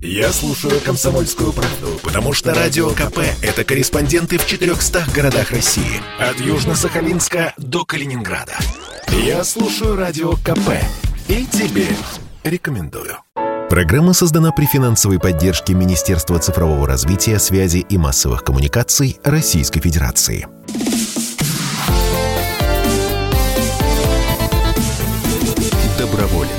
[0.00, 6.00] Я слушаю «Комсомольскую правду», потому что «Радио КП»— это корреспонденты в 400 городах России.
[6.20, 8.56] От Южно-Сахалинска до Калининграда.
[9.08, 10.70] Я слушаю «Радио КП»
[11.26, 11.88] и тебе
[12.44, 13.16] рекомендую.
[13.68, 20.46] Программа создана при финансовой поддержке Министерства цифрового развития, связи и массовых коммуникаций Российской Федерации.
[25.98, 26.57] Доброволец.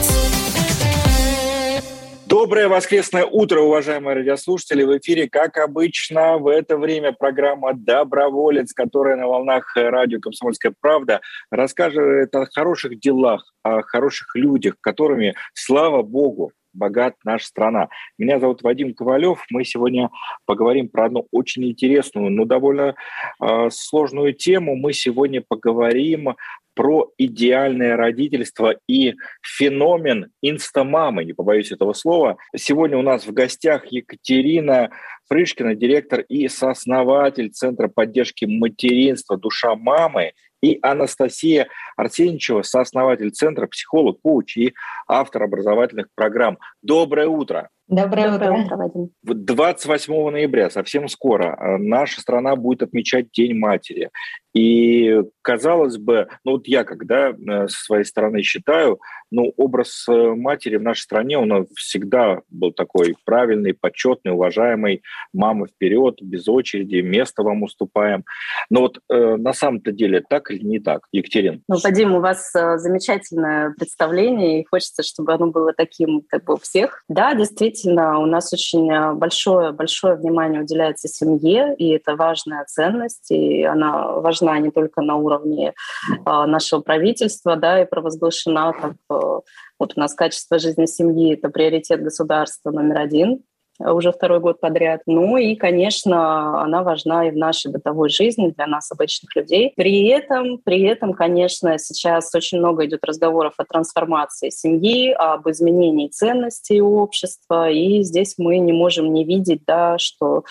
[2.42, 4.84] Доброе воскресное утро, уважаемые радиослушатели.
[4.84, 11.20] В эфире, как обычно, в это время программа «Доброволец», которая на волнах радио «Комсомольская правда»
[11.52, 17.90] расскажет о хороших делах, о хороших людях, которыми, слава богу, богат наша страна.
[18.18, 19.44] Меня зовут Вадим Ковалев.
[19.50, 20.10] Мы сегодня
[20.46, 22.96] поговорим про одну очень интересную, но довольно
[23.44, 24.78] э, сложную тему.
[24.78, 26.38] Мы сегодня поговорим
[26.74, 32.38] про идеальное родительство и феномен инстамамы, не побоюсь этого слова.
[32.56, 34.90] Сегодня у нас в гостях Екатерина
[35.28, 44.20] Фрышкина, директор и сооснователь Центра поддержки материнства «Душа мамы», и Анастасия Арсеньевичева, сооснователь Центра, психолог,
[44.22, 44.74] коуч и
[45.08, 46.58] автор образовательных программ.
[46.82, 47.70] Доброе утро!
[47.90, 49.10] Доброе, Доброе утро, Вадим.
[49.24, 54.12] 28 ноября, совсем скоро, э, наша страна будет отмечать День матери.
[54.54, 59.00] И, казалось бы, ну вот я когда э, со своей стороны считаю,
[59.32, 65.04] ну, образ э, матери в нашей стране, он всегда был такой правильный, почетный, уважаемый.
[65.34, 68.24] Мама вперед, без очереди, место вам уступаем.
[68.70, 71.64] Но вот э, на самом-то деле так или не так, Екатерин?
[71.68, 76.56] Ну, Вадим, у вас э, замечательное представление, и хочется, чтобы оно было таким как бы
[76.56, 77.04] у всех.
[77.08, 83.64] Да, действительно, у нас очень большое, большое внимание уделяется семье, и это важная ценность, и
[83.64, 85.74] она важна не только на уровне
[86.10, 89.40] э, нашего правительства, да, и провозглашена как э,
[89.80, 93.34] вот у нас качество жизни семьи– это приоритет государства номер один.
[93.34, 93.49] э,
[93.80, 95.02] уже второй год подряд.
[95.06, 99.74] Ну и, конечно, она важна и в нашей бытовой жизни для нас, обычных людей.
[99.76, 106.08] При этом, при этом, конечно, сейчас очень много идет разговоров о трансформации семьи, об изменении
[106.08, 110.44] ценностей общества, и здесь мы не можем не видеть, да, что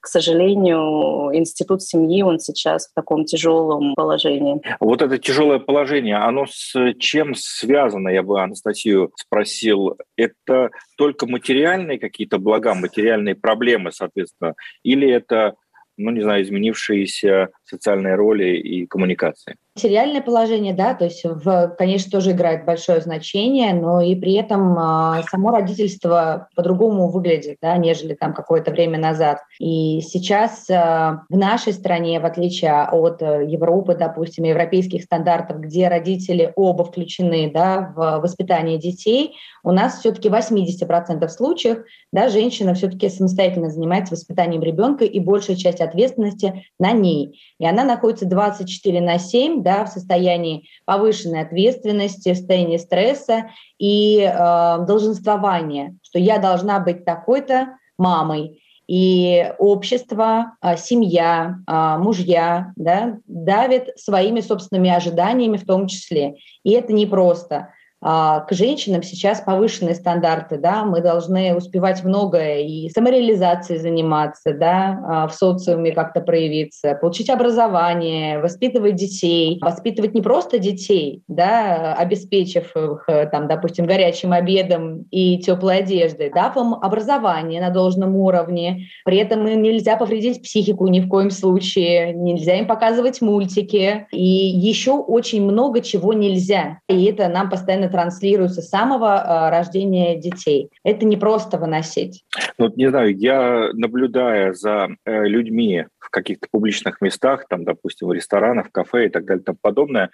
[0.00, 4.60] к сожалению, институт семьи, он сейчас в таком тяжелом положении.
[4.80, 9.96] Вот это тяжелое положение, оно с чем связано, я бы Анастасию спросил?
[10.16, 15.54] Это только материальные какие-то блага, материальные проблемы, соответственно, или это
[15.98, 19.56] ну, не знаю, изменившиеся социальные роли и коммуникации?
[19.76, 24.76] Материальное положение, да, то есть, в, конечно, тоже играет большое значение, но и при этом
[24.76, 29.38] э, само родительство по-другому выглядит, да, нежели там какое-то время назад.
[29.60, 36.52] И сейчас э, в нашей стране, в отличие от Европы, допустим, европейских стандартов, где родители
[36.56, 43.70] оба включены, да, в воспитание детей, у нас все-таки 80% случаев, да, женщина все-таки самостоятельно
[43.70, 47.40] занимается воспитанием ребенка, и большая часть ответственности на ней.
[47.58, 54.20] И она находится 24 на 7, да, в состоянии повышенной ответственности, в состоянии стресса и
[54.20, 58.62] э, долженствования, что я должна быть такой-то мамой.
[58.86, 66.36] И общество, э, семья, э, мужья да, давят своими собственными ожиданиями в том числе.
[66.62, 67.74] И это непросто.
[68.00, 75.00] А, к женщинам сейчас повышенные стандарты, да, мы должны успевать многое и самореализацией заниматься, да,
[75.04, 82.76] а, в социуме как-то проявиться, получить образование, воспитывать детей, воспитывать не просто детей, да, обеспечив
[82.76, 89.16] их, там, допустим, горячим обедом и теплой одеждой, дав им образование на должном уровне, при
[89.16, 94.92] этом им нельзя повредить психику ни в коем случае, нельзя им показывать мультики, и еще
[94.92, 100.70] очень много чего нельзя, и это нам постоянно транслируется с самого э, рождения детей.
[100.84, 102.24] Это не просто выносить.
[102.58, 108.12] Ну, не знаю, я наблюдая за э, людьми в каких-то публичных местах, там, допустим, в
[108.12, 110.10] ресторанах, кафе и так далее и подобное,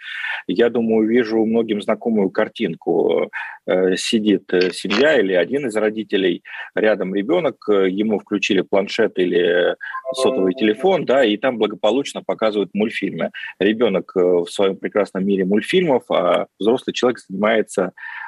[0.49, 3.31] я думаю, вижу многим знакомую картинку.
[3.67, 6.43] Э, сидит семья или один из родителей,
[6.75, 9.77] рядом ребенок, ему включили планшет или
[10.13, 13.31] сотовый телефон, да, и там благополучно показывают мультфильмы.
[13.59, 17.64] Ребенок в своем прекрасном мире мультфильмов, а взрослый человек занимается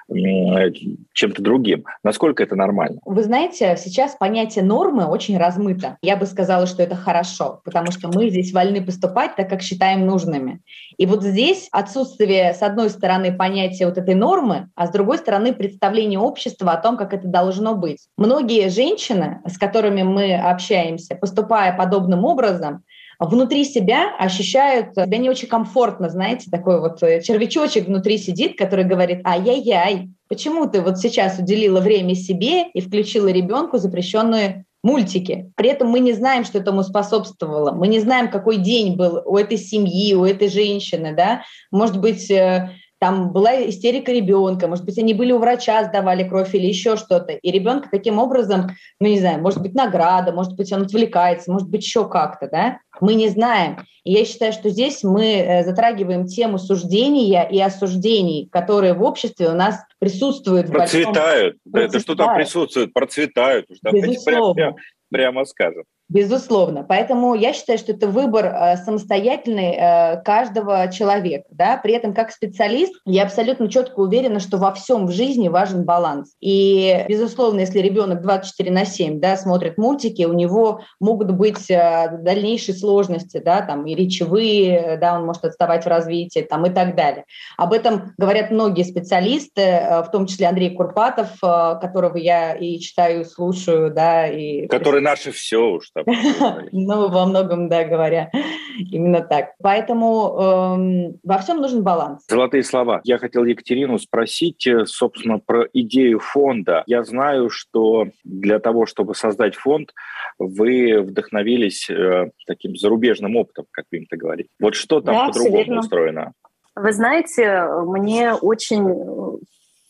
[0.09, 1.85] чем-то другим.
[2.05, 3.01] Насколько это нормально?
[3.05, 5.97] Вы знаете, сейчас понятие нормы очень размыто.
[6.01, 10.07] Я бы сказала, что это хорошо, потому что мы здесь вольны поступать так, как считаем
[10.07, 10.61] нужными.
[10.97, 15.53] И вот здесь отсутствие, с одной стороны, понятия вот этой нормы, а с другой стороны,
[15.53, 18.07] представление общества о том, как это должно быть.
[18.17, 22.85] Многие женщины, с которыми мы общаемся, поступая подобным образом,
[23.19, 28.85] внутри себя ощущают себя не очень комфортно, знаете, такой вот э, червячочек внутри сидит, который
[28.85, 35.51] говорит, ай-яй-яй, почему ты вот сейчас уделила время себе и включила ребенку запрещенные мультики.
[35.57, 37.73] При этом мы не знаем, что этому способствовало.
[37.73, 41.43] Мы не знаем, какой день был у этой семьи, у этой женщины, да.
[41.73, 46.55] Может быть, э, там была истерика ребенка, может быть, они были у врача, сдавали кровь
[46.55, 47.33] или еще что-то.
[47.33, 48.71] И ребенка таким образом,
[49.01, 52.79] ну не знаю, может быть, награда, может быть, он отвлекается, может быть, еще как-то, да?
[53.01, 53.79] Мы не знаем.
[54.05, 59.51] И я считаю, что здесь мы э, затрагиваем тему суждения и осуждений, которые в обществе
[59.51, 60.69] у нас присутствуют.
[60.69, 61.57] Процветают.
[61.65, 61.73] Большом...
[61.73, 62.93] Да, это что там присутствует?
[62.95, 63.67] Процветают.
[63.83, 64.55] Безусловно.
[64.55, 64.77] Прямо,
[65.11, 65.85] прямо скажем.
[66.09, 66.85] Безусловно.
[66.85, 71.47] Поэтому я считаю, что это выбор э, самостоятельный э, каждого человека.
[71.51, 71.79] Да?
[71.79, 76.35] При этом, как специалист, я абсолютно четко уверена, что во всем в жизни важен баланс.
[76.41, 82.19] И, безусловно, если ребенок 24 на 7 да, смотрит мультики, у него могут быть э,
[82.21, 86.95] дальнейшие сложности, да, там, и речевые, да, он может отставать в развитии там, и так
[86.95, 87.25] далее.
[87.57, 93.25] Об этом говорят многие специалисты, в том числе Андрей Курпатов, которого я и читаю, и
[93.25, 93.93] слушаю.
[93.93, 94.69] Да, и...
[94.69, 95.91] Который наше все уж
[96.73, 98.31] ну, во многом, да, говоря,
[98.79, 99.55] именно так.
[99.63, 102.25] Поэтому эм, во всем нужен баланс.
[102.29, 103.01] Золотые слова.
[103.05, 106.85] Я хотел Екатерину спросить, э, собственно, про идею фонда.
[106.87, 109.93] Я знаю, что для того, чтобы создать фонд,
[110.39, 114.49] вы вдохновились э, таким зарубежным опытом, как принято говорить.
[114.61, 116.33] Вот что там да, по-другому устроено?
[116.75, 119.41] Вы знаете, мне очень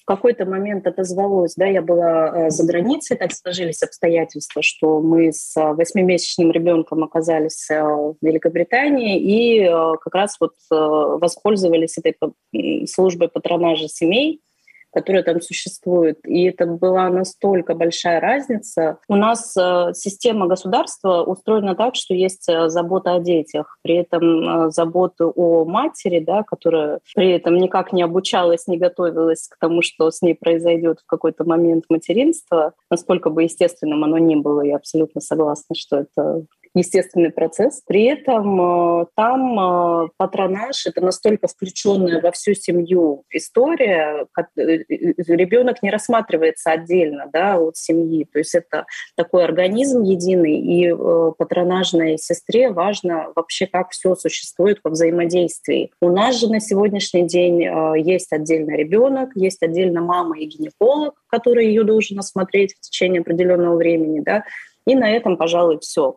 [0.06, 5.56] какой-то момент отозвалось, да, я была э, за границей, так сложились обстоятельства, что мы с
[5.56, 9.66] э, восьмимесячным ребенком оказались э, в Великобритании и
[10.00, 12.16] как раз вот воспользовались этой
[12.86, 14.40] службой патронажа семей,
[14.96, 16.20] которые там существуют.
[16.26, 18.96] И это была настолько большая разница.
[19.08, 24.22] У нас э, система государства устроена так, что есть э, забота о детях, при этом
[24.22, 29.82] э, забота о матери, да, которая при этом никак не обучалась, не готовилась к тому,
[29.82, 34.76] что с ней произойдет в какой-то момент материнства, насколько бы естественным оно ни было, я
[34.76, 37.82] абсолютно согласна, что это естественный процесс.
[37.86, 38.60] При этом
[39.00, 46.70] э, там э, патронаж— это настолько включенная во всю семью история, э, ребенок не рассматривается
[46.72, 48.26] отдельно да, от семьи.
[48.30, 48.84] То есть это
[49.16, 50.94] такой организм единый, и
[51.38, 55.92] патронажной сестре важно вообще, как все существует во взаимодействии.
[56.00, 57.62] У нас же на сегодняшний день
[57.98, 63.76] есть отдельно ребенок, есть отдельно мама и гинеколог, который ее должен осмотреть в течение определенного
[63.76, 64.44] времени, да,
[64.86, 66.16] и на этом, пожалуй, все.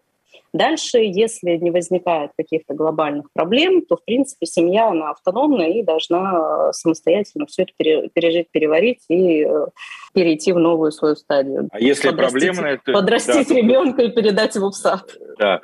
[0.54, 6.69] Дальше, если не возникает каких-то глобальных проблем, то, в принципе, семья, она автономная и должна
[6.69, 9.66] э, самостоятельно все это пережить, переварить и э,
[10.13, 11.69] перейти в новую свою стадию.
[11.72, 12.68] А если проблема...
[12.68, 15.16] Это, подрастить да, ребенка и передать его в сад.
[15.38, 15.62] Да,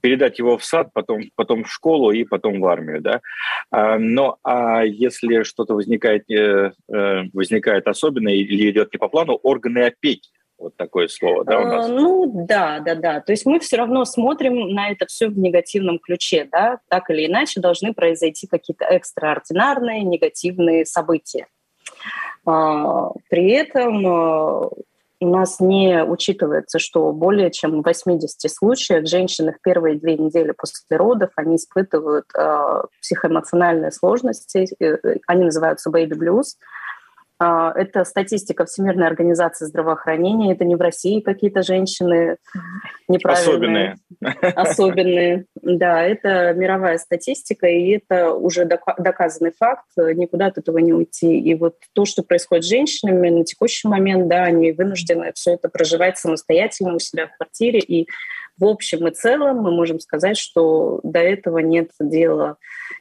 [0.00, 3.20] передать его в сад, потом, потом в школу и потом в армию, да.
[3.70, 6.72] А, но а если что-то возникает, э,
[7.32, 11.66] возникает особенное или идет не по плану, органы опеки вот такое слово, да, у а,
[11.66, 11.88] нас?
[11.88, 13.20] Ну, да, да, да.
[13.20, 16.78] То есть мы все равно смотрим на это все в негативном ключе, да.
[16.88, 21.46] Так или иначе должны произойти какие-то экстраординарные негативные события.
[22.46, 24.70] А, при этом а,
[25.20, 30.52] у нас не учитывается, что более чем в 80 случаях женщины в первые две недели
[30.52, 32.26] после родов они испытывают
[33.00, 36.56] психоэмоциональные сложности, э, э, они называются baby blues,
[37.38, 40.52] это статистика Всемирной организации здравоохранения.
[40.52, 42.36] Это не в России какие-то женщины
[43.08, 43.96] неправильные.
[44.20, 44.54] Особенные.
[44.54, 45.44] Особенные.
[45.62, 49.84] Да, это мировая статистика, и это уже доказанный факт.
[49.96, 51.38] Никуда от этого не уйти.
[51.38, 55.68] И вот то, что происходит с женщинами на текущий момент, да, они вынуждены все это
[55.68, 57.80] проживать самостоятельно у себя в квартире.
[57.80, 58.08] И
[58.58, 62.56] в общем и целом мы можем сказать, что до этого нет дела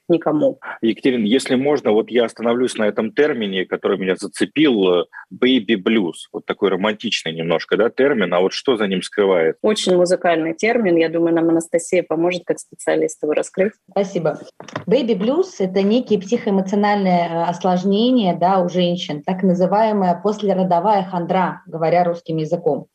[0.07, 0.59] никому.
[0.81, 6.27] Екатерина, если можно, вот я остановлюсь на этом термине, который меня зацепил, э, baby blues,
[6.31, 9.57] вот такой романтичный немножко, да, термин, а вот что за ним скрывает?
[9.61, 13.73] Очень музыкальный термин, я думаю, нам Анастасия поможет как специалист его раскрыть.
[13.89, 14.39] Спасибо.
[14.87, 22.03] Baby blues– это некие психоэмоциональные э, осложнения да, у женщин, так называемая послеродовая хандра, говоря
[22.03, 22.87] русским языком.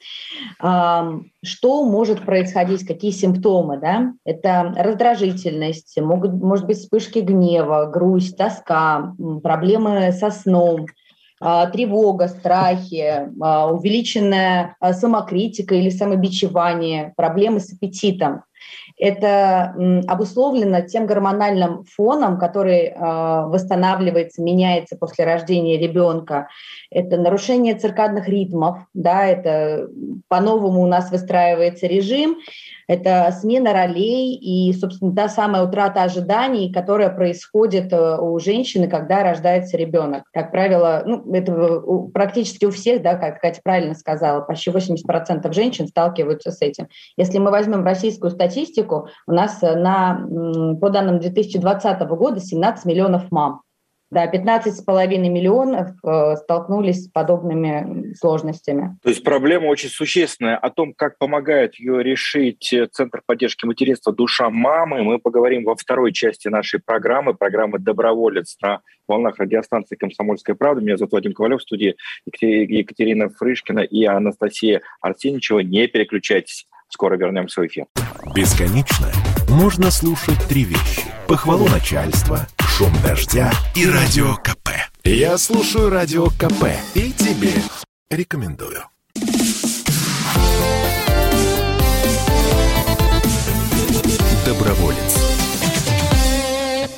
[1.43, 3.78] Что может происходить, какие симптомы?
[3.78, 4.12] Да?
[4.25, 10.87] Это раздражительность, могут, может быть вспышки гнева, грусть, тоска, проблемы со сном,
[11.40, 18.42] а, тревога, страхи, а, увеличенная а, самокритика или самобичевание, проблемы с аппетитом.
[18.99, 19.75] Это
[20.09, 26.49] обусловлено тем гормональным фоном, который восстанавливается, меняется после рождения ребенка.
[26.90, 29.88] Это нарушение циркадных ритмов, да, это
[30.29, 32.37] по-новому у нас выстраивается режим,
[32.90, 39.23] это смена ролей и, собственно, та самая утрата ожиданий, которая происходит э, у женщины, когда
[39.23, 40.25] рождается ребенок.
[40.32, 41.82] Как правило, ну, это
[42.12, 46.88] практически у всех, да, как Катя правильно сказала, почти 80% женщин сталкиваются с этим.
[47.16, 50.26] Если мы возьмем российскую статистику, у нас на,
[50.80, 53.61] по данным 2020 года 17 миллионов мам.
[54.11, 58.99] Да, 15,5 миллионов э, столкнулись с подобными сложностями.
[59.02, 60.57] То есть проблема очень существенная.
[60.57, 65.76] О том, как помогает ее решить э, Центр поддержки материнства «Душа мамы», мы поговорим во
[65.76, 70.83] второй части нашей программы, программы «Доброволец» на волнах радиостанции «Комсомольская правда».
[70.83, 71.95] Меня зовут Вадим Ковалев, в студии
[72.26, 75.61] Екатерина Фрышкина и Анастасия Арсеньевичева.
[75.61, 77.87] Не переключайтесь, скоро вернемся в эфир.
[78.35, 79.07] Бесконечно
[79.49, 81.02] можно слушать три вещи.
[81.29, 82.47] Похвалу начальства,
[82.81, 84.71] шум дождя и радио КП.
[85.05, 87.53] Я слушаю радио КП и тебе
[88.11, 88.85] рекомендую.
[94.47, 95.20] Доброволец.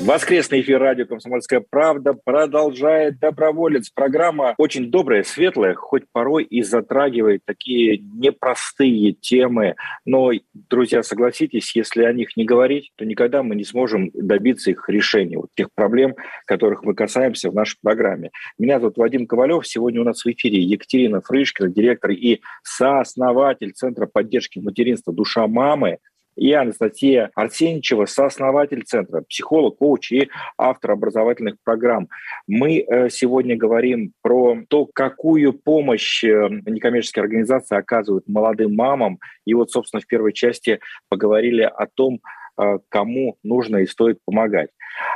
[0.05, 3.89] Воскресный эфир радио «Комсомольская правда» продолжает «Доброволец».
[3.89, 9.75] Программа очень добрая, светлая, хоть порой и затрагивает такие непростые темы.
[10.03, 14.89] Но, друзья, согласитесь, если о них не говорить, то никогда мы не сможем добиться их
[14.89, 18.31] решения, вот тех проблем, которых мы касаемся в нашей программе.
[18.57, 19.65] Меня зовут Вадим Ковалев.
[19.65, 25.99] Сегодня у нас в эфире Екатерина Фрышкина, директор и сооснователь Центра поддержки материнства «Душа мамы»,
[26.35, 32.09] и Анастасия Арсеньевичева, сооснователь центра, психолог, коуч и автор образовательных программ.
[32.47, 39.19] Мы э, сегодня говорим про то, какую помощь э, некоммерческие организации оказывают молодым мамам.
[39.45, 42.19] И вот, собственно, в первой части поговорили о том,
[42.55, 44.69] Э, кому нужно и стоит помогать.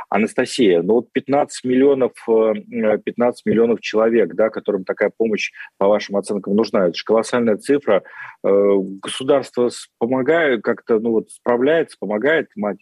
[0.08, 3.06] Анастасия, ну вот 15 миллионов, 15
[3.46, 6.86] э, миллионов человек, да, которым такая помощь, по вашим оценкам, нужна.
[6.86, 8.02] Это же колоссальная цифра.
[8.44, 12.78] Э, государство помогает, как-то ну вот справляется, помогает мать,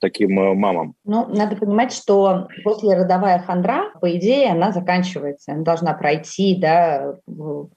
[0.00, 0.94] таким мамам?
[1.04, 5.52] Ну, надо понимать, что после родовая хандра, по идее, она заканчивается.
[5.52, 7.14] Она должна пройти да,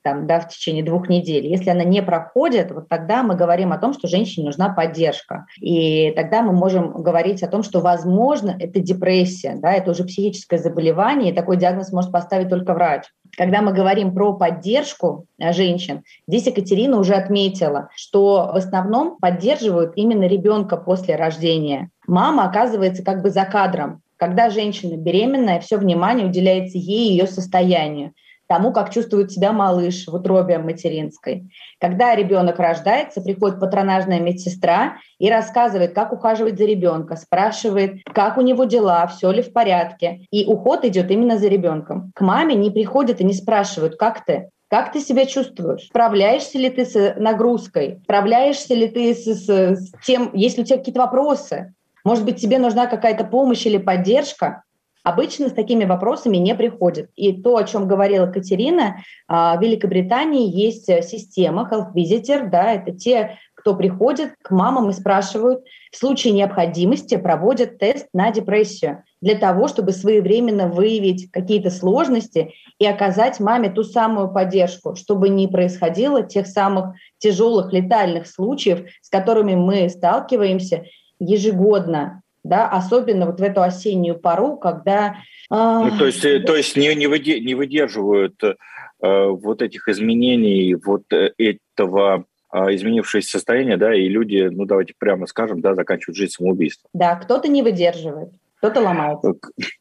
[0.01, 1.45] там, да, в течение двух недель.
[1.47, 5.45] Если она не проходит, вот тогда мы говорим о том, что женщине нужна поддержка.
[5.59, 10.57] И тогда мы можем говорить о том, что, возможно, это депрессия, да, это уже психическое
[10.57, 13.05] заболевание, и такой диагноз может поставить только врач.
[13.37, 19.93] Когда мы говорим про поддержку э, женщин, здесь Екатерина уже отметила, что в основном поддерживают
[19.95, 21.89] именно ребенка после рождения.
[22.07, 24.01] Мама оказывается как бы за кадром.
[24.17, 28.13] Когда женщина беременная, все внимание уделяется ей и ее состоянию
[28.47, 31.49] тому, как чувствует себя малыш в утробе материнской.
[31.79, 38.41] Когда ребенок рождается, приходит патронажная медсестра и рассказывает, как ухаживать за ребенка, спрашивает, как у
[38.41, 40.21] него дела, все ли в порядке.
[40.31, 42.11] И уход идет именно за ребенком.
[42.15, 45.87] К маме не приходят и не спрашивают, как ты, как ты себя чувствуешь?
[45.87, 47.99] Справляешься ли ты с нагрузкой?
[48.03, 51.73] Справляешься ли ты с, с, с тем, есть ли у тебя какие-то вопросы?
[52.03, 54.63] Может быть, тебе нужна какая-то помощь или поддержка?
[55.05, 57.09] Обычно с такими вопросами не приходят.
[57.15, 58.97] И то, о чем говорила Катерина,
[59.27, 64.93] а, в Великобритании есть система Health Visitor, да, это те, кто приходит к мамам и
[64.93, 72.53] спрашивают, в случае необходимости проводят тест на депрессию для того, чтобы своевременно выявить какие-то сложности
[72.79, 79.09] и оказать маме ту самую поддержку, чтобы не происходило тех самых тяжелых летальных случаев, с
[79.09, 80.85] которыми мы сталкиваемся
[81.19, 85.17] ежегодно да, особенно вот в эту осеннюю пору, когда...
[85.49, 88.55] А, ну, то есть, э, то есть не, не, выде, не выдерживают э,
[89.01, 95.25] вот этих изменений, вот э, этого э, изменившееся состояние, да, и люди, ну давайте прямо
[95.25, 96.89] скажем, да, заканчивают жизнь самоубийством.
[96.93, 99.33] Да, кто-то не выдерживает, кто-то ломается.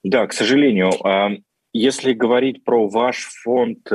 [0.03, 0.91] Да, к сожалению.
[1.07, 1.33] А,
[1.75, 3.91] если говорить про ваш фонд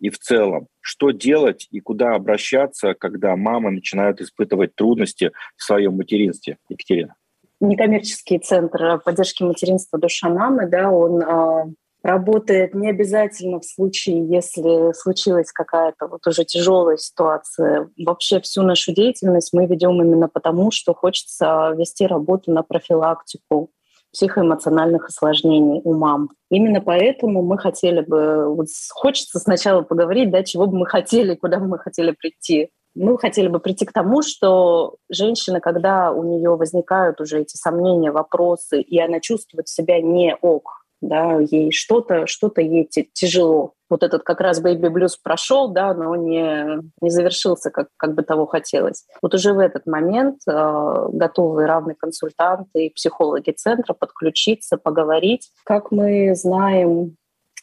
[0.00, 5.96] и в целом, что делать и куда обращаться, когда мамы начинают испытывать трудности в своем
[5.96, 7.14] материнстве, Екатерина?
[7.62, 11.64] Некоммерческий центр поддержки материнства «Душа мамы», да, он а,
[12.02, 17.88] работает не обязательно в случае, если случилась какая-то вот уже тяжелая ситуация.
[17.96, 23.70] Вообще всю нашу деятельность мы ведем именно потому, что хочется вести работу на профилактику
[24.12, 26.30] психоэмоциональных осложнений у мам.
[26.50, 31.58] Именно поэтому мы хотели бы, вот хочется сначала поговорить, да, чего бы мы хотели, куда
[31.58, 36.56] бы мы хотели прийти мы хотели бы прийти к тому, что женщина, когда у нее
[36.56, 42.60] возникают уже эти сомнения, вопросы, и она чувствует себя не ок, да, ей что-то, что-то
[42.62, 43.72] ей тяжело.
[43.90, 48.22] Вот этот как раз бэйби блюз прошел, да, но не, не завершился, как, как бы
[48.22, 49.04] того хотелось.
[49.20, 55.50] Вот уже в этот момент э, готовы равные консультанты и психологи центра подключиться, поговорить.
[55.64, 57.16] Как мы знаем,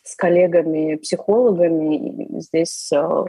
[0.10, 2.40] с коллегами-психологами.
[2.40, 3.26] Здесь э,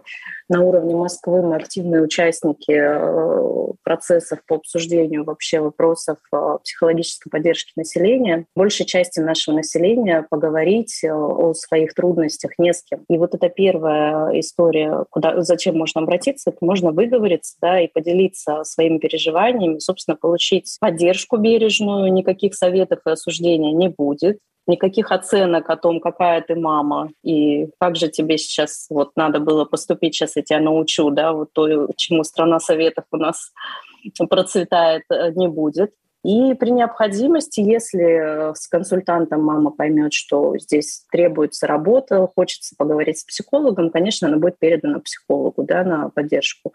[0.48, 7.72] на уровне Москвы мы активные участники э, процессов по обсуждению вообще вопросов э, психологической поддержки
[7.76, 8.46] населения.
[8.56, 13.04] Большей части нашего населения поговорить о своих трудностях не с кем.
[13.08, 18.64] И вот это первая история, куда, зачем можно обратиться, это можно выговориться да, и поделиться
[18.64, 24.38] своими переживаниями, собственно, получить поддержку бережную, никаких советов и осуждения не будет
[24.70, 29.64] никаких оценок о том, какая ты мама и как же тебе сейчас вот надо было
[29.64, 33.52] поступить, сейчас я тебя научу, да, вот то, чему страна советов у нас
[34.28, 35.92] процветает, э, не будет.
[36.22, 43.24] И при необходимости, если с консультантом мама поймет, что здесь требуется работа, хочется поговорить с
[43.24, 46.72] психологом, конечно, она будет передана психологу да, на поддержку.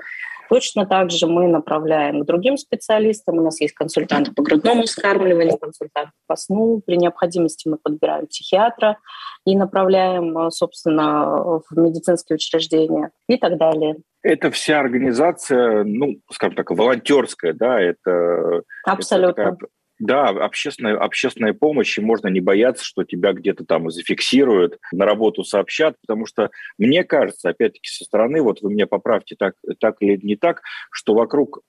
[0.49, 3.39] Точно так же мы направляем к другим специалистам.
[3.39, 6.81] У нас есть консультанты по грудному вскармливанию, консультанты по сну.
[6.85, 8.97] При необходимости мы подбираем психиатра
[9.45, 13.97] и направляем, э, собственно, в медицинские учреждения и так далее.
[14.21, 18.63] Это вся организация, ну, скажем так, волонтерская, да, это...
[18.83, 19.41] Абсолютно.
[19.41, 24.79] Это такая да, общественная, общественная помощь, и можно не бояться, что тебя где-то там зафиксируют,
[24.91, 29.55] на работу сообщат, потому что мне кажется, опять-таки со стороны, вот вы меня поправьте так,
[29.79, 30.61] так или не так,
[30.91, 31.61] что вокруг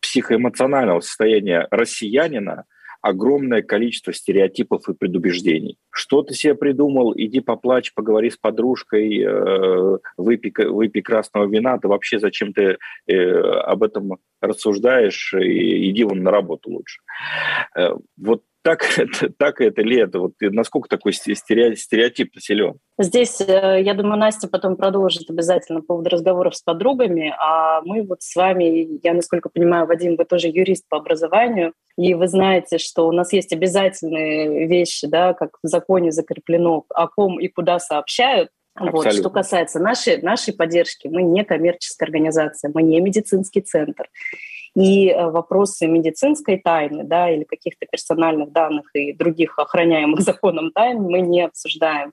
[0.00, 2.64] психоэмоционального состояния россиянина
[3.02, 5.76] огромное количество стереотипов и предубеждений.
[5.90, 11.88] Что ты себе придумал, иди поплачь, поговори с подружкой, э, выпей, выпей красного вина, ты
[11.88, 12.78] вообще зачем ты
[13.08, 17.00] э, об этом рассуждаешь, иди вон на работу лучше.
[17.76, 18.84] Э, вот так,
[19.38, 20.20] так это ли это?
[20.20, 22.78] Вот насколько такой стереотип силен?
[22.98, 28.02] Здесь, э, я думаю, Настя потом продолжит обязательно по поводу разговоров с подругами, а мы
[28.02, 32.78] вот с вами, я насколько понимаю, Вадим, вы тоже юрист по образованию, и вы знаете,
[32.78, 37.78] что у нас есть обязательные вещи, да, как в законе закреплено, о ком и куда
[37.78, 39.12] сообщают, вот.
[39.12, 44.08] Что касается нашей, нашей поддержки, мы не коммерческая организация, мы не медицинский центр.
[44.74, 51.02] И э, вопросы медицинской тайны да, или каких-то персональных данных и других охраняемых законом тайн
[51.02, 52.12] мы не обсуждаем.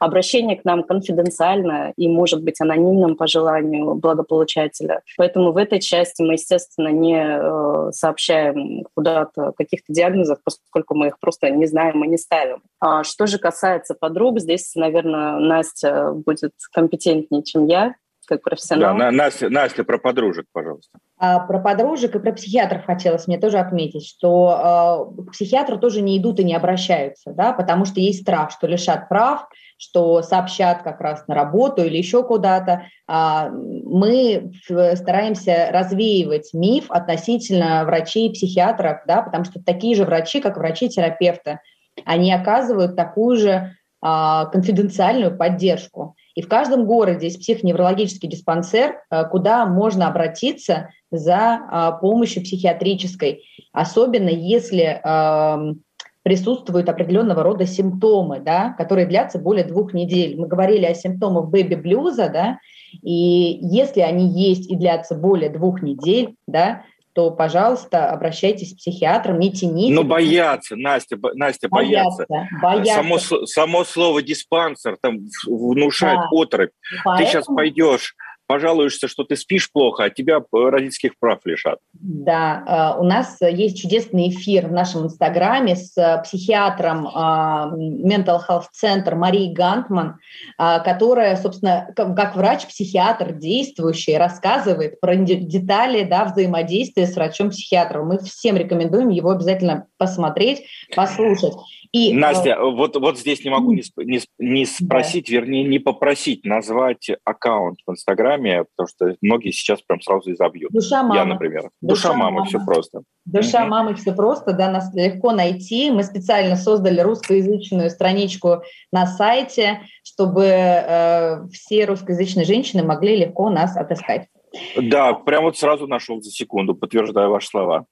[0.00, 5.02] Обращение к нам конфиденциально и может быть анонимным по желанию благополучателя.
[5.16, 11.18] Поэтому в этой части мы, естественно, не э, сообщаем куда-то каких-то диагнозов, поскольку мы их
[11.18, 12.62] просто не знаем и не ставим.
[12.80, 17.94] А что же касается подруг, здесь, наверное, Настя будет компетентнее, чем я
[18.26, 18.96] как профессионал.
[18.98, 20.98] Да, Настя, Настя, про подружек, пожалуйста.
[21.18, 26.02] А, про подружек и про психиатров хотелось мне тоже отметить, что э, к психиатру тоже
[26.02, 30.82] не идут и не обращаются, да, потому что есть страх, что лишат прав, что сообщат
[30.82, 32.82] как раз на работу или еще куда-то.
[33.06, 34.52] А, мы
[34.94, 41.60] стараемся развеивать миф относительно врачей и психиатров, да, потому что такие же врачи, как врачи-терапевты,
[42.04, 46.14] они оказывают такую же а, конфиденциальную поддержку.
[46.36, 53.44] И в каждом городе есть психоневрологический диспансер, э, куда можно обратиться за а, помощью психиатрической,
[53.72, 55.82] особенно если эм,
[56.24, 60.36] присутствуют определенного рода симптомы, да, которые длятся более двух недель.
[60.36, 62.58] Мы говорили о симптомах бэби-блюза, да,
[63.02, 66.82] и если они есть и длятся более двух недель, да,
[67.16, 69.94] то, пожалуйста, обращайтесь к психиатрам, не тяните.
[69.94, 72.26] Но боятся, Настя, Настя боятся.
[72.60, 72.92] боятся.
[72.92, 76.28] Само, само слово диспансер там внушает да.
[76.30, 76.70] отрыв.
[77.06, 77.16] Поэтому...
[77.16, 78.14] Ты сейчас пойдешь
[78.46, 81.78] пожалуешься, что ты спишь плохо, а тебя родительских прав лишат.
[81.92, 88.40] Да, э, у нас есть чудесный эфир в нашем инстаграме с э, психиатром э, Mental
[88.48, 90.18] Health Center Марией Гантман,
[90.58, 98.08] которая, собственно, как врач-психиатр действующий, рассказывает про детали да, взаимодействия с врачом-психиатром.
[98.08, 101.54] Мы всем рекомендуем его обязательно посмотреть, послушать.
[101.92, 105.34] И, Настя, э, вот, вот здесь не могу не, не, не спросить, да.
[105.34, 110.72] вернее, не попросить назвать аккаунт в Инстаграме, потому что многие сейчас прям сразу и забьют.
[110.72, 111.16] Душа мамы.
[111.16, 111.70] Я, например.
[111.80, 113.02] Душа, Душа мамы, мамы, все просто.
[113.24, 113.70] Душа угу.
[113.70, 115.90] мамы, все просто, да, нас легко найти.
[115.90, 123.76] Мы специально создали русскоязычную страничку на сайте, чтобы э, все русскоязычные женщины могли легко нас
[123.76, 124.28] отыскать.
[124.76, 127.86] Да, прям вот сразу нашел за секунду, подтверждаю ваши слова.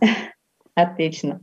[0.76, 1.40] Отлично.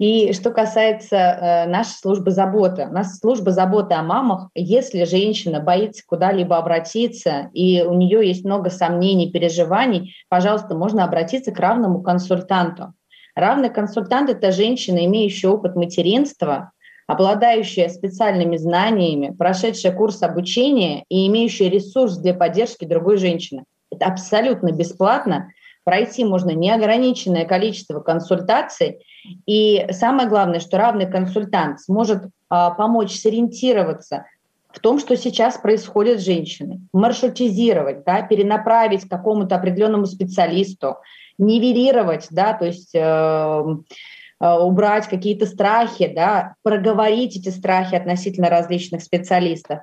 [0.00, 2.88] И что касается э, нашей службы заботы.
[2.90, 4.48] У нас служба заботы о мамах.
[4.56, 11.52] Если женщина боится куда-либо обратиться, и у нее есть много сомнений, переживаний, пожалуйста, можно обратиться
[11.52, 12.92] к равному консультанту.
[13.36, 16.72] Равный консультант– это женщина, имеющая опыт материнства,
[17.06, 23.62] обладающая специальными знаниями, прошедшая курс обучения и имеющая ресурс для поддержки другой женщины.
[23.92, 25.52] Это абсолютно бесплатно–
[25.84, 29.04] Пройти можно неограниченное количество консультаций.
[29.46, 34.24] И самое главное, что равный консультант сможет а, помочь сориентироваться,
[34.72, 40.96] в том, что сейчас происходит с женщиной, маршрутизировать, да, перенаправить к какому-то определенному специалисту,
[41.38, 49.02] нивелировать, да, то есть э, э, убрать какие-то страхи, да, проговорить эти страхи относительно различных
[49.02, 49.80] специалистов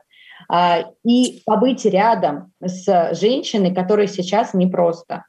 [0.51, 5.25] э, и побыть рядом с женщиной, которой сейчас непросто.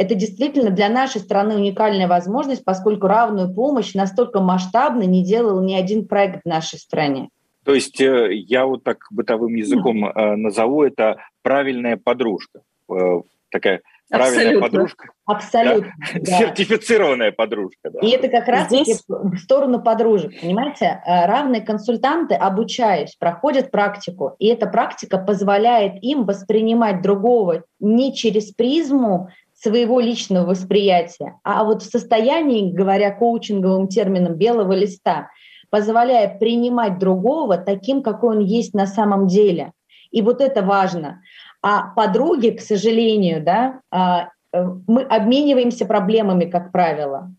[0.00, 5.74] Это действительно для нашей страны уникальная возможность, поскольку равную помощь настолько масштабно не делал ни
[5.74, 7.28] один проект в нашей стране.
[7.66, 12.62] То есть э, я вот так бытовым языком э, назову это правильная подружка.
[12.90, 14.68] Э, такая правильная Абсолютно.
[14.68, 15.10] подружка.
[15.26, 15.92] Абсолютно.
[16.14, 16.20] Да?
[16.20, 16.38] Да.
[16.38, 17.90] Сертифицированная подружка.
[17.90, 17.98] Да.
[18.00, 19.04] И это как раз Здесь...
[19.06, 20.32] в сторону подружек.
[20.40, 24.34] Понимаете, равные консультанты, обучаясь, проходят практику.
[24.38, 29.28] И эта практика позволяет им воспринимать другого не через призму
[29.62, 35.28] своего личного восприятия, а вот в состоянии, говоря коучинговым термином, белого листа,
[35.68, 39.72] позволяя принимать другого таким, какой он есть на самом деле.
[40.10, 41.20] И вот это важно.
[41.62, 47.30] А подруги, к сожалению, да, а, э, мы обмениваемся проблемами, как правило.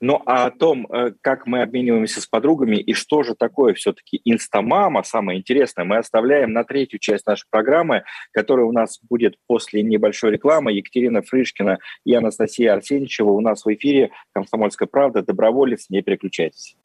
[0.00, 4.20] Ну, а о том, э, как мы обмениваемся с подругами и что же такое все-таки
[4.24, 9.82] инстамама, самое интересное, мы оставляем на третью часть нашей программы, которая у нас будет после
[9.82, 10.72] небольшой рекламы.
[10.72, 15.22] Екатерина Фрышкина и Анастасия Арсеньевичева у нас в эфире «Комсомольская правда».
[15.22, 16.76] Доброволец, не переключайтесь.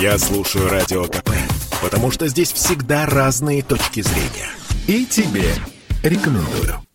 [0.00, 1.30] Я слушаю Радио КП,
[1.82, 4.50] потому что здесь всегда разные точки зрения.
[4.88, 5.52] И тебе
[6.02, 6.91] рекомендую.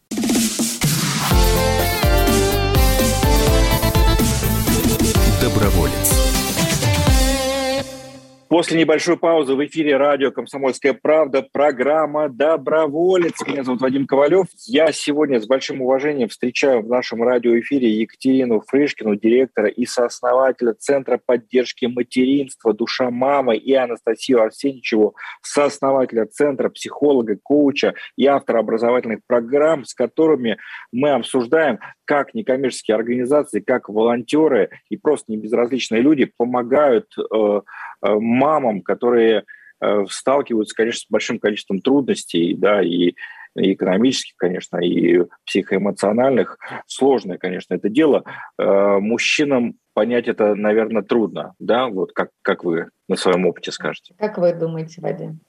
[8.58, 13.46] После небольшой паузы в эфире радио «Комсомольская правда» программа «Доброволец».
[13.46, 14.48] Меня зовут Вадим Ковалев.
[14.66, 21.22] Я сегодня с большим уважением встречаю в нашем радиоэфире Екатерину Фрышкину, директора и сооснователя Центра
[21.24, 29.86] поддержки материнства «Душа мамы» и Анастасию Арсеньевичеву, сооснователя Центра, психолога, коуча и автора образовательных программ,
[29.86, 30.58] с которыми
[30.92, 37.62] мы обсуждаем, как некоммерческие организации, как волонтеры и просто небезразличные люди помогают Э,
[38.02, 39.44] мамам, которые
[39.82, 43.14] э, сталкиваются, конечно, с большим количеством трудностей, да, и
[43.56, 46.60] экономических, конечно, и психоэмоциональных.
[46.86, 48.24] Сложное, конечно, это дело.
[48.60, 54.14] Э, мужчинам понять это, наверное, трудно, да, вот как, как вы на своем опыте скажете.
[54.20, 55.40] Как вы думаете, Вадим?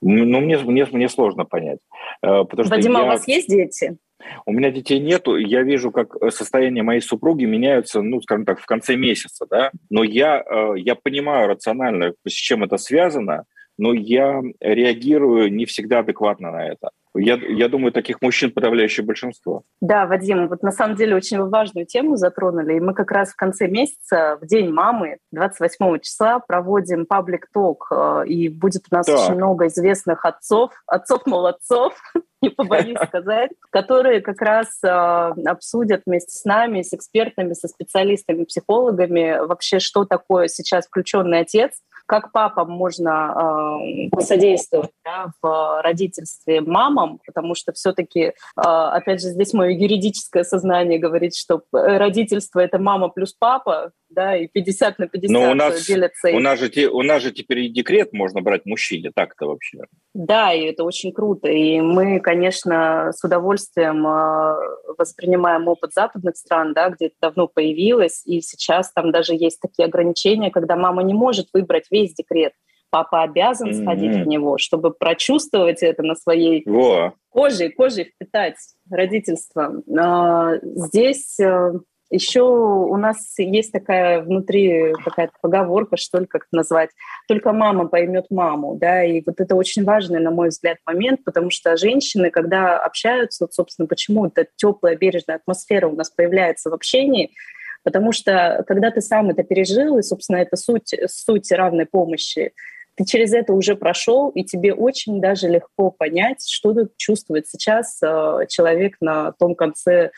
[0.00, 1.80] Ну, мне, мне, мне сложно понять.
[2.22, 3.04] Потому Вадим, что а я...
[3.04, 3.98] у вас есть дети?
[4.46, 8.60] У меня детей нету, я вижу, как э, состояние моей супруги меняется, ну, скажем так,
[8.60, 9.70] в конце месяца, да.
[9.90, 13.44] Но я, э, я понимаю рационально, с чем это связано,
[13.78, 16.90] но я реагирую не всегда адекватно на это.
[17.14, 19.64] Я, я думаю, таких мужчин подавляющее большинство.
[19.80, 22.76] Да, Вадим, вот на самом деле очень важную тему затронули.
[22.76, 27.88] И мы как раз в конце месяца, в День мамы, 28 числа, проводим паблик-ток.
[27.90, 29.18] Э, и будет у нас так.
[29.18, 31.94] очень много известных отцов, отцов-молодцов,
[32.40, 38.44] не побоюсь сказать, которые как раз э, обсудят вместе с нами, с экспертами, со специалистами,
[38.44, 41.72] психологами вообще, что такое сейчас включенный отец,
[42.12, 49.28] как папам можно э, посодействовать да, в родительстве мамам, потому что все-таки, э, опять же,
[49.28, 55.08] здесь мое юридическое сознание говорит, что родительство— это мама плюс папа, да, и 50 на
[55.08, 56.28] 50 Но у нас, делятся.
[56.30, 59.78] У нас, же, у нас же теперь и декрет можно брать мужчине, так-то вообще.
[60.14, 61.48] Да, и это очень круто.
[61.48, 68.22] И мы, конечно, с удовольствием э, воспринимаем опыт западных стран, да, где это давно появилось,
[68.26, 72.52] и сейчас там даже есть такие ограничения, когда мама не может выбрать весь декрет.
[72.90, 73.82] Папа обязан mm-hmm.
[73.82, 77.14] сходить в него, чтобы прочувствовать это на своей Во.
[77.30, 78.56] коже, коже впитать
[78.90, 79.82] родительство.
[79.98, 81.72] А, здесь э,
[82.12, 86.90] еще у нас есть такая внутри какая-то поговорка, что ли, как это назвать,
[87.26, 91.50] только мама поймет маму, да, и вот это очень важный, на мой взгляд, момент, потому
[91.50, 96.74] что женщины, когда общаются, вот, собственно, почему эта теплая, бережная атмосфера у нас появляется в
[96.74, 97.30] общении,
[97.82, 102.52] потому что когда ты сам это пережил, и, собственно, это суть, суть равной помощи,
[102.94, 108.46] ты через это уже прошел, и тебе очень даже легко понять, что чувствует сейчас э,
[108.48, 110.10] человек на том конце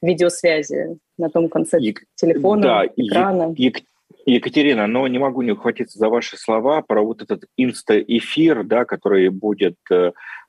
[0.00, 2.02] видеосвязи, на том конце Ек...
[2.14, 3.52] телефона, да, экрана.
[3.56, 3.80] Ек...
[4.26, 9.28] Екатерина, но не могу не ухватиться за ваши слова про вот этот инста-эфир, да, который
[9.30, 9.76] будет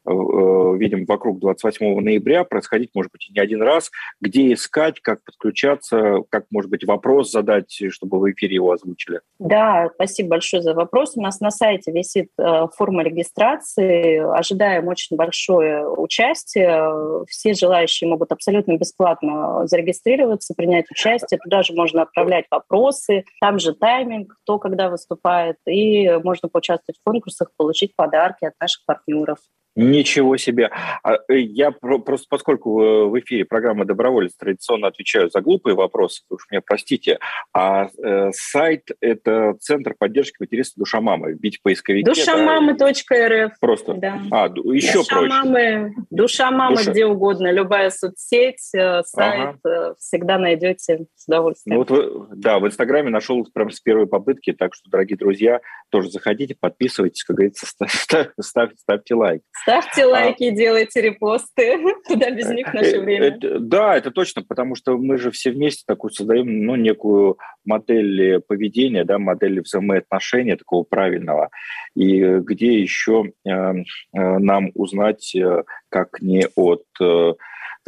[0.03, 3.91] видим вокруг 28 ноября, происходить, может быть, и не один раз.
[4.19, 9.21] Где искать, как подключаться, как, может быть, вопрос задать, чтобы в эфире его озвучили?
[9.39, 11.15] Да, спасибо большое за вопрос.
[11.15, 12.29] У нас на сайте висит
[12.75, 14.17] форма регистрации.
[14.37, 17.25] Ожидаем очень большое участие.
[17.27, 21.39] Все желающие могут абсолютно бесплатно зарегистрироваться, принять участие.
[21.43, 23.23] Туда же можно отправлять вопросы.
[23.39, 25.57] Там же тайминг, кто когда выступает.
[25.67, 29.37] И можно поучаствовать в конкурсах, получить подарки от наших партнеров.
[29.75, 30.69] Ничего себе.
[31.03, 36.23] А, э, я просто, поскольку э, в эфире программы «Доброволец» традиционно отвечаю за глупые вопросы,
[36.29, 37.19] уж меня простите,
[37.53, 41.35] а э, сайт– это Центр поддержки материнства «Душа мамы».
[41.35, 42.03] Бить поисковики.
[42.03, 42.79] Душамамы.рф.
[43.09, 43.51] Да?
[43.61, 43.93] Просто?
[43.93, 44.21] Да.
[44.29, 45.29] А, еще Душа проще.
[45.29, 46.91] Мамы, Душа мамы Душа...
[46.91, 49.95] где угодно, любая соцсеть, сайт, ага.
[49.97, 51.77] всегда найдете с удовольствием.
[51.77, 55.61] Ну, вот вы, да, в Инстаграме нашел прям с первой попытки, так что, дорогие друзья,
[55.89, 59.43] тоже заходите, подписывайтесь, как говорится, ставьте, ставьте, ставьте лайк.
[59.61, 61.77] Ставьте а, лайки, а, делайте репосты.
[62.07, 63.25] Куда без них в наше э, время.
[63.27, 68.41] Это, да, это точно, потому что мы же все вместе такую создаем, ну, некую модель
[68.41, 71.49] поведения, да, модель взаимоотношения такого правильного.
[71.95, 77.33] И где еще э, э, нам узнать, э, как не от э,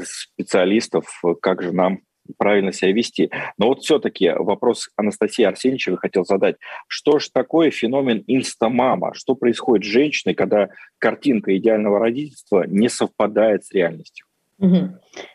[0.01, 1.99] специалистов, как же нам
[2.37, 3.29] правильно себя вести.
[3.57, 6.55] Но вот все-таки вопрос Анастасии Арсеньевой хотел задать.
[6.87, 9.13] Что же такое феномен инстамама?
[9.13, 14.25] Что происходит с женщиной, когда картинка идеального родительства не совпадает с реальностью?
[14.59, 14.77] Угу.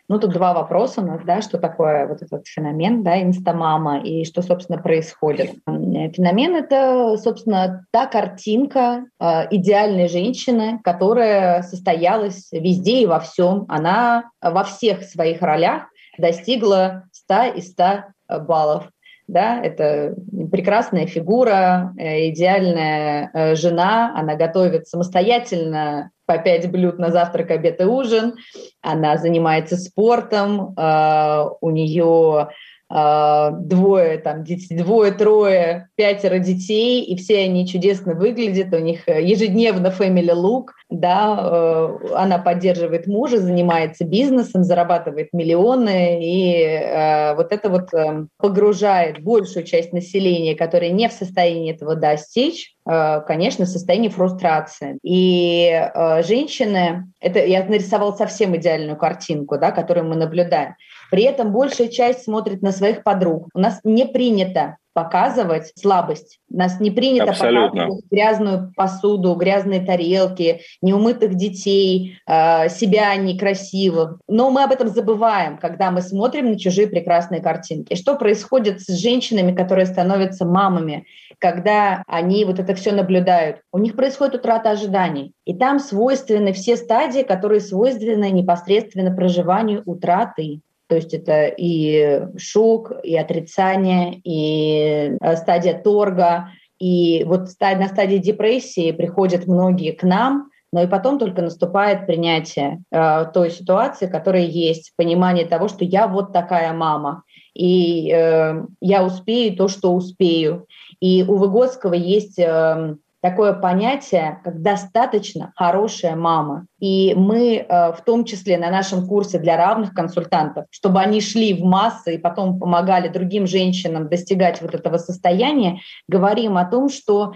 [0.07, 4.25] Ну, тут два вопроса у нас, да, что такое вот этот феномен, да, инстамама, и
[4.25, 5.51] что, собственно, происходит.
[5.67, 13.65] Феномен– это, собственно, та картинка э, идеальной женщины, которая состоялась везде и во всем.
[13.67, 18.03] Она во всех своих ролях достигла 100 из 100
[18.41, 18.89] баллов.
[19.29, 20.15] Да, это
[20.51, 27.79] прекрасная фигура, э, идеальная э, жена, она готовит самостоятельно по пять блюд на завтрак, обед
[27.79, 28.37] и ужин,
[28.81, 32.49] она занимается спортом, э, у нее
[32.89, 39.87] двое, там, двое, трое, пятеро детей, и все они чудесно выглядят, у них э, ежедневно
[39.87, 47.69] family look, да, э, она поддерживает мужа, занимается бизнесом, зарабатывает миллионы, и э, вот это
[47.69, 47.89] вот
[48.37, 54.97] погружает большую часть населения, которая не в состоянии этого достичь, конечно, состояние фрустрации.
[55.03, 55.89] И
[56.25, 60.75] женщины, это я нарисовала совсем идеальную картинку, да, которую мы наблюдаем.
[61.11, 63.49] При этом большая часть смотрит на своих подруг.
[63.53, 66.39] У нас не принято показывать слабость.
[66.51, 67.69] У нас не принято Абсолютно.
[67.69, 74.19] показывать грязную посуду, грязные тарелки, неумытых детей, э, себя некрасивых.
[74.27, 77.95] Но мы об этом забываем, когда мы смотрим на чужие прекрасные картинки.
[77.95, 81.05] Что происходит с женщинами, которые становятся мамами,
[81.37, 83.61] когда они вот это все наблюдают?
[83.71, 85.33] У них происходит утрата ожиданий.
[85.45, 90.59] И там свойственны все стадии, которые свойственны непосредственно проживанию утраты
[90.89, 96.49] то есть это и шок, и отрицание, и э, стадия торга.
[96.79, 102.81] И вот на стадии депрессии приходят многие к нам, но и потом только наступает принятие
[102.91, 107.21] э, той ситуации, которая есть, понимание того, что я вот такая мама,
[107.53, 110.65] и э, я успею то, что успею.
[110.99, 116.65] И у Выгодского есть э, такое понятие, как достаточно хорошая мама.
[116.79, 121.53] И мы э, в том числе на нашем курсе для равных консультантов, чтобы они шли
[121.53, 127.33] в массы и потом помогали другим женщинам достигать вот этого состояния, говорим о том, что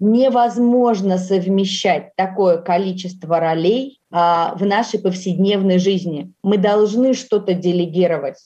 [0.00, 6.32] невозможно совмещать такое количество ролей а, в нашей повседневной жизни.
[6.42, 8.38] Мы должны что-то делегировать.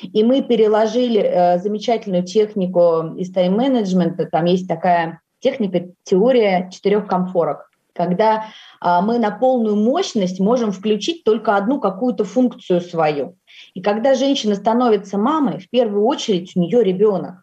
[0.00, 4.24] И мы переложили э, замечательную технику из тайм-менеджмента.
[4.24, 8.46] Там есть такая техника теория четырех комфорок, когда
[8.80, 13.36] а, мы на полную мощность можем включить только одну какую-то функцию свою.
[13.74, 17.42] И когда женщина становится мамой, в первую очередь у нее ребенок.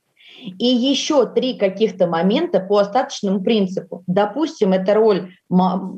[0.58, 4.04] И еще три каких-то момента по остаточному принципу.
[4.08, 5.34] Допустим, это роль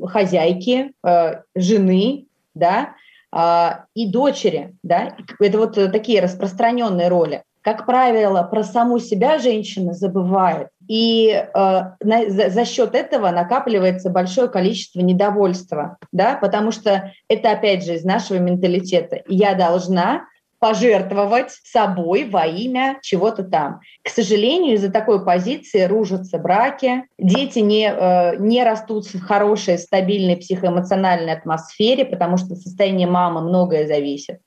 [0.06, 2.96] хозяйки, э, жены, да,
[3.30, 9.94] а, и дочери, да, это вот такие распространенные роли как правило, про саму себя женщина
[9.94, 10.68] забывает.
[10.88, 17.52] И э, на, за, за счет этого накапливается большое количество недовольства, да, потому что это,
[17.52, 19.22] опять же, из нашего менталитета.
[19.26, 20.26] Я должна
[20.62, 23.80] пожертвовать собой во имя чего-то там.
[24.04, 30.36] К сожалению, из-за такой позиции ружатся браки, дети не, э, не растут в хорошей, стабильной
[30.36, 34.38] психоэмоциональной атмосфере, потому что в состоянии мамы многое зависит.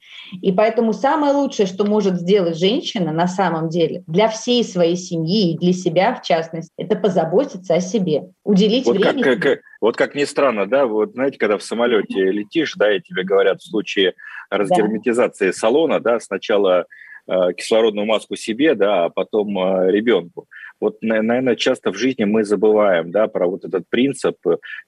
[0.41, 5.53] И поэтому самое лучшее, что может сделать женщина на самом деле для всей своей семьи
[5.53, 9.23] и для себя в частности, это позаботиться о себе, уделить вот время.
[9.23, 13.01] Как, как, вот как ни странно, да, вот знаете, когда в самолете летишь, да, и
[13.01, 14.13] тебе говорят в случае
[14.49, 15.53] разгерметизации да.
[15.53, 16.85] салона, да, сначала
[17.27, 20.47] э, кислородную маску себе, да, а потом э, ребенку.
[20.85, 24.37] Вот, наверное, часто в жизни мы забываем, да, про вот этот принцип.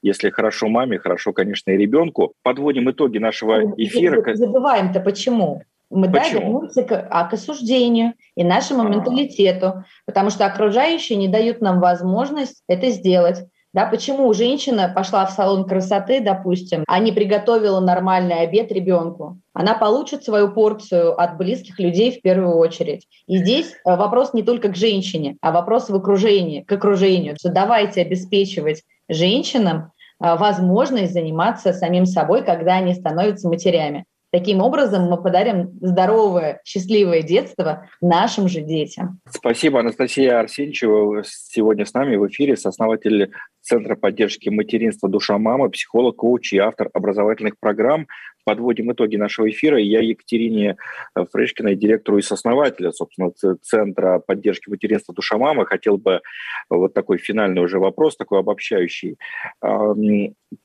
[0.00, 2.34] Если хорошо маме, хорошо, конечно, и ребенку.
[2.44, 4.22] Подводим итоги нашего эфира.
[4.32, 5.62] Забываем-то почему?
[5.90, 6.20] Мы Почему?
[6.20, 8.90] да, вернемся к, а, к осуждению и нашему А-а-а.
[8.90, 13.38] менталитету, потому что окружающие не дают нам возможность это сделать.
[13.74, 19.38] Да, почему женщина пошла в салон красоты, допустим, а не приготовила нормальный обед ребенку?
[19.52, 23.06] Она получит свою порцию от близких людей в первую очередь.
[23.26, 27.36] И здесь э, вопрос не только к женщине, а вопрос в окружении, к окружению.
[27.38, 34.06] Что давайте обеспечивать женщинам э, возможность заниматься самим собой, когда они становятся матерями.
[34.30, 39.20] Таким образом, мы подарим здоровое, счастливое детство нашим же детям.
[39.30, 41.22] Спасибо, Анастасия Арсеньевичева.
[41.24, 46.90] Сегодня с нами в эфире сооснователь Центра поддержки материнства «Душа мамы», психолог, коуч и автор
[46.92, 48.06] образовательных программ
[48.48, 49.78] подводим итоги нашего эфира.
[49.78, 50.78] Я Екатерине
[51.14, 53.30] э, Фрешкиной, директору и сооснователя, собственно,
[53.60, 56.22] Центра поддержки материнства «Душа мамы», хотел бы
[56.70, 59.18] вот такой финальный уже вопрос, такой обобщающий.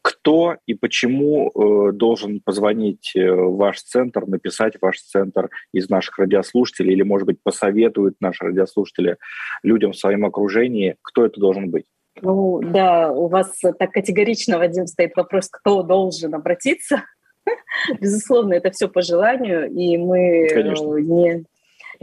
[0.01, 6.19] Кто и почему э, должен позвонить э, в ваш центр, написать ваш центр из наших
[6.19, 9.17] радиослушателей или, может быть, посоветуют наши радиослушатели
[9.61, 10.95] людям в своем окружении?
[11.01, 11.83] Кто это должен быть?
[12.21, 17.03] Ну да, у вас так категорично, Вадим, стоит вопрос, кто должен обратиться.
[17.99, 20.95] Безусловно, это все по желанию, и мы э, Конечно.
[20.97, 21.45] не,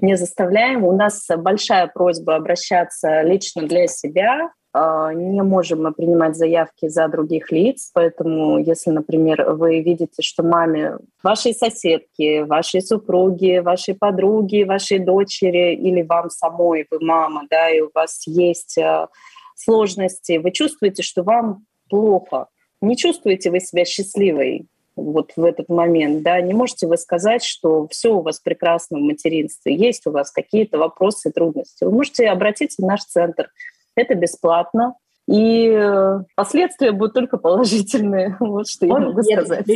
[0.00, 0.84] не заставляем.
[0.84, 4.50] У нас большая просьба обращаться лично для себя.
[4.72, 10.44] А, не можем мы принимать заявки за других лиц, поэтому если, например, вы видите, что
[10.44, 17.68] маме вашей соседки, вашей супруги, вашей подруги, вашей дочери или вам самой, вы мама, да,
[17.68, 19.08] и у вас есть э,
[19.56, 22.46] сложности, вы чувствуете, что вам плохо,
[22.80, 24.66] не чувствуете вы себя счастливой,
[25.00, 29.02] вот в этот момент, да, не можете вы сказать, что все у вас прекрасно в
[29.02, 31.84] материнстве, есть у вас какие-то вопросы, трудности.
[31.84, 33.50] Вы можете обратиться в наш центр.
[33.96, 34.94] Это бесплатно.
[35.28, 38.36] И э, последствия будут только положительные.
[38.40, 39.66] Вот что я могу сказать.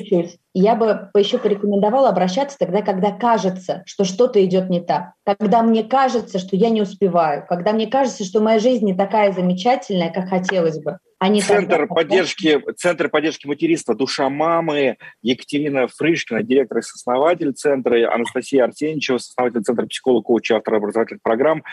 [0.57, 5.15] Я бы еще порекомендовала обращаться тогда, когда кажется, что что-то идет не так.
[5.25, 7.45] Когда мне кажется, что я не успеваю.
[7.49, 10.99] Когда мне кажется, что моя жизнь не такая замечательная, как хотелось бы.
[11.19, 11.95] Они Центр тогда...
[11.95, 19.63] поддержки, Центр поддержки материнства «Душа мамы», Екатерина Фрышкина, директор и основатель центра, Анастасия Арсеньевичева, основатель
[19.63, 21.65] Центра психолог, коуч, автор образовательных программ.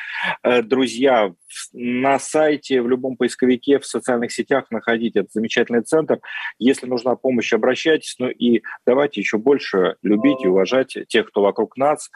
[0.44, 1.34] Э, друзья,
[1.74, 6.20] на сайте, в любом поисковике, в социальных сетях находите этот замечательный центр.
[6.58, 8.16] Если нужна помощь, обращайтесь.
[8.20, 12.10] Ну и давайте еще больше любить и уважать тех, кто вокруг нас,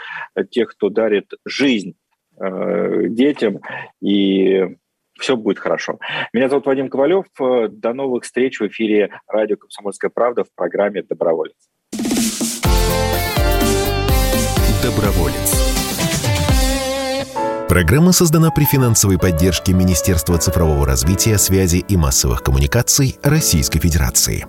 [0.51, 1.95] тех, кто дарит жизнь
[2.39, 3.61] э, детям.
[4.01, 4.77] И
[5.19, 5.99] все будет хорошо.
[6.33, 7.25] Меня зовут Вадим Ковалев.
[7.37, 11.55] До новых встреч в эфире радио «Комсомольская правда» в программе «Доброволец».
[14.83, 15.65] Доброволец.
[17.67, 24.45] Программа создана при финансовой поддержке Министерства цифрового развития, связи и массовых коммуникаций Российской Федерации.